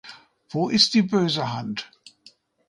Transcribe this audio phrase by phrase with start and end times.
[0.49, 1.91] Wo ist die böse Hand?